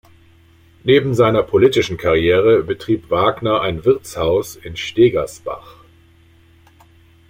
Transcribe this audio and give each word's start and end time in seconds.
Neben 0.83 1.13
seiner 1.13 1.43
politischen 1.43 1.95
Karriere 1.97 2.63
betrieb 2.63 3.11
Wagner 3.11 3.61
ein 3.61 3.85
Wirtshaus 3.85 4.55
in 4.55 4.75
Stegersbach. 4.75 5.75